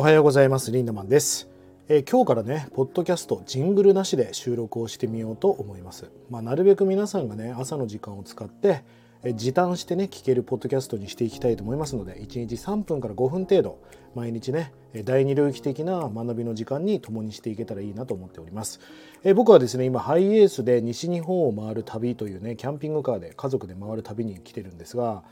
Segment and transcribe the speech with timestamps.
[0.00, 0.72] おはようございます。
[0.72, 1.46] リンダマンです、
[1.86, 6.10] えー、今日からねポッドキャストジングルなしで収録をしてみようと思います。
[6.30, 8.82] まあ、なるべく皆さんがね朝の時間を使って
[9.24, 13.78] え時短してね聞けるポッドキャストにしていきたいと思いますので1日3分から5分程度
[14.14, 14.72] 毎日ね
[15.04, 18.80] 第二領域的な学びの時間に共にしていけたらいいなと思っております。
[19.22, 25.24] え僕はですね今ハイエースで西日本を回る旅というねキャンピングカーで家族で回る旅に来てるんですが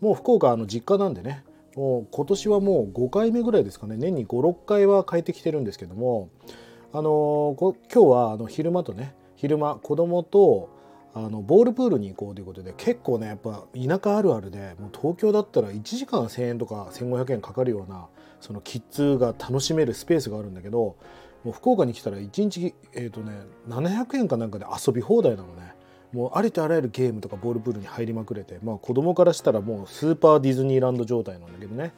[0.00, 1.44] もう福岡の実家なんでね
[1.76, 6.30] もう今年はもう5回目ぐらいですかね年に56回は帰ってきてるんですけども
[6.92, 10.70] あの今日はあの昼間とね昼間子供と
[11.14, 18.08] あのボールプールに行こうということで結構ねやっぱ田舎あるあるでもう東京だったら1時間1,000円とか1,500円かかるような
[18.40, 20.96] そのキッズが楽しめるスペースがあるんだけど
[21.44, 23.32] もう福岡に来たら1日、えーとね、
[23.68, 25.74] 700円かなんかで遊び放題なのね。
[26.14, 31.92] もうありとあらゆるゲームとかボールプールに入りまくれて、まあ、子供からしたらもうスーパーディズニーランド状態なんだけどね。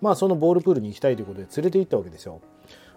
[0.00, 2.40] まあそのボールプールに行きたいということで連れて行ったわけですよ。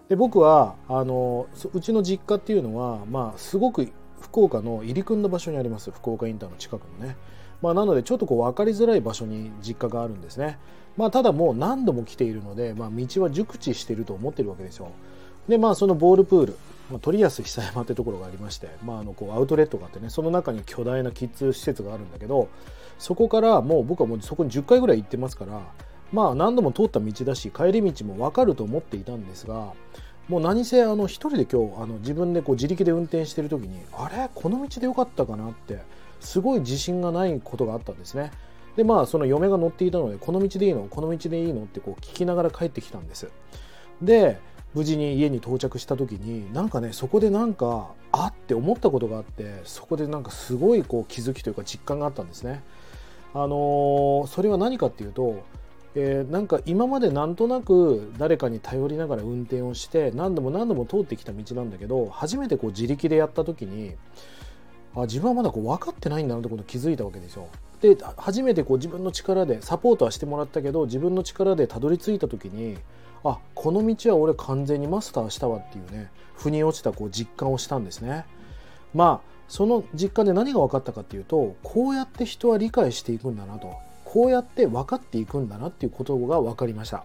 [0.08, 3.88] で僕はあのうちの実家っていうのは、まあ、すごく
[4.20, 5.90] 福岡の入り組んだ場所にあります。
[5.90, 7.16] 福岡インターの近くのね、
[7.62, 10.58] まあ、なのでちょっとこう分かりづらい場所に実家があるんですね、
[10.96, 14.90] まあ、ただもう何度も来ているので、まあ、道は熟知してると思ってるわけですよ。
[15.48, 16.56] でまあそのボールプール
[16.90, 22.48] まあ、鳥安久山ってところがありまして、まあ、あのこうアウトレットがあってねその中に巨大なキッズ施設があるんだけど
[22.98, 25.62] そこからもう僕はもうそこに10回ぐらい行ってますから
[26.12, 29.72] まあ何度も通った道だし帰り道も分かると思っていたんですが
[30.28, 34.30] もう何せあの一人で今日あの自分でこう自力で運転してる時にあれ？
[34.34, 35.80] この道でよかったかなって
[36.20, 38.30] すごい自信がないことがあったんですね。
[38.76, 40.86] でまあその嫁が乗っていたのでこの道でいいの？
[40.88, 41.64] この道でいいの？
[41.64, 43.30] ってこう聞きながら帰ってきたんです。
[44.00, 44.38] で
[44.74, 52.62] 無事に家に到着した時になんかねそこでなんかあって思ったことがあってそこでなんかすごいこう気づきというか実感があったんですね。
[53.32, 55.42] あのー、それは何かっていうと、
[55.96, 63.94] えー、なんか今までなんとなく誰かに頼りながら運転をして何度も何度も通ってきた道なんだけど初めてこう自力でやった時に
[64.94, 67.48] あ自分はまだこう分かってないんだなってこと気づいたわけですよ。
[67.84, 72.78] で初めてこう自分の力でサポートはしてもらったけど自分の力でたどり着いた時に
[73.22, 78.24] あこの道は俺完全にマスターしたわっていうね腑に落ちたこう実感をしたんですね。
[78.94, 83.74] まあその実感で何が分かったかっていうとこうやって人は理解していくんだなと
[84.06, 87.04] こうやって分かっていくんだなっていうことが分かりました。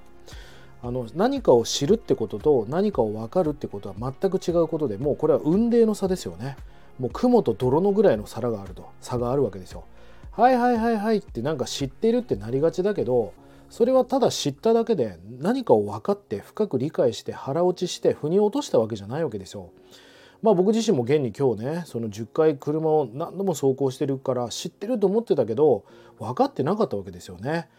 [0.82, 6.56] あの何かを知るってことと何かを分かるってことは全く違うことでもうこれは運命の差ですよね。
[6.98, 9.84] もう雲と泥のぐらいの差があると差があるわけですよ。
[10.32, 13.34] はいはいはいはいってなんか知ってるってなりがちだけど
[13.70, 19.72] それはただ知っただけで何かを分かって深く理解して腹落ちして腑に落としたわけじゃないわけですよ。
[20.42, 25.84] まあ僕自身も現に今日ねその10回車を何度も走行してるから知ってると思ってたけど
[26.18, 27.70] 分かってなかったわけですよね。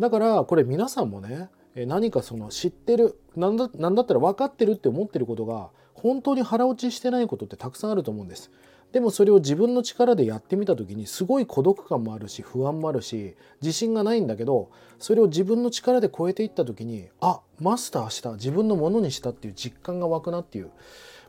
[0.00, 8.50] だからこれ皆さんもね何かその知ってる何だ何だったら分かってるって思ってることが本当に腹落ちしてないことってたくさんあると思うんです。
[8.92, 20.70] でもそれを自分の力でやってみた時にすごい孤独感もあるし不安もあるし自信がないんだけどそれを自分の力で超えていった時にあマスターした自分のものにしたっていう実感が湧くなっていう、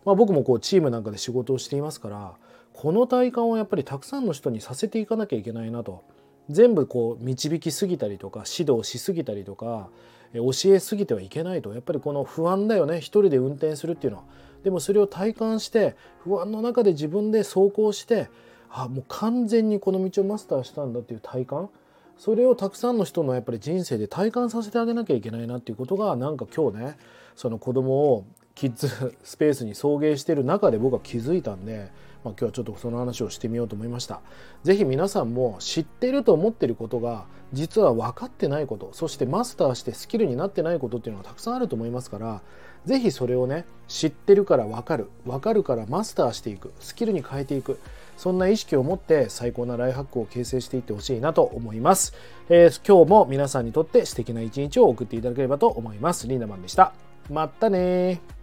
[0.06, 2.34] まあ、僕もこうチームなんかで仕事をしていますから
[2.74, 6.04] この体感をやっぱりたくさんの人にさせていかなきゃいけないなと。
[6.50, 9.90] 全部こう導きすぎたりとか指導しすぎたりとか
[10.34, 11.74] 教えすぎてはいけないと。
[11.74, 12.98] やっぱりこの不安だよね。
[13.00, 14.24] 一人で運転するっていうのは。
[14.64, 18.30] でもそれを体感して不安の中で自分で走行して
[18.70, 21.70] あもう完全にこの道をマスターしたんだっていう体感。
[22.18, 26.98] それをたくさんの人のやっぱり人生で体感させてあげなきゃいけないなっていうことがなんか今日ね
[27.38, 28.26] その子供を
[28.60, 34.20] キッズ スペースに送迎してる中で僕は気づいたんでまあ、今日はちょっとその話をしてみようと思いました。
[34.66, 42.42] 是非皆さんも知ってると思ってることが実は分かってないことそしてマスターしてスキルになってないことっていうのがたくさんあると思いますから
[42.86, 47.80] 是非それをね知ってるから分かる分かるからマスターしていくスキルに変えていく
[48.18, 52.14] そんな意識を持って最高なライハックを形成していってほしいなと思います、
[52.50, 56.28] えー、今日も皆さんにとって素敵な一日を送っていただければと思います。
[56.28, 56.92] リーダマンでした。
[57.30, 58.39] まったね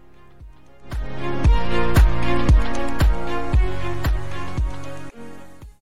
[1.15, 1.46] Bye.